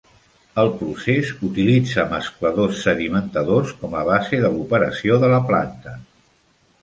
El 0.61 0.69
procés 0.77 1.27
utilitza 1.47 2.05
mescladors 2.13 2.79
sedimentadors 2.87 3.75
com 3.83 3.93
a 4.01 4.03
base 4.09 4.41
de 4.47 4.53
l'operació 4.57 5.19
de 5.25 5.33
la 5.35 5.43
planta. 5.53 5.97